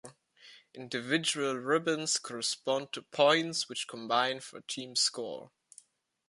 [0.73, 5.51] Individual ribbons correspond to points, which combine for a team score.